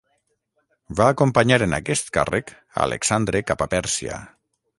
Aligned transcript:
Va 0.99 1.09
acompanyar 1.13 1.59
en 1.65 1.75
aquest 1.79 2.09
càrrec 2.17 2.51
a 2.55 2.59
Alexandre 2.87 3.45
cap 3.53 3.63
a 3.69 3.71
Pèrsia. 3.77 4.19